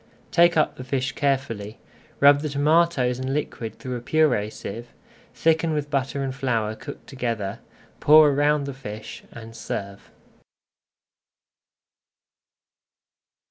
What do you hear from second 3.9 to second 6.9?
a purée sieve, thicken with butter and flour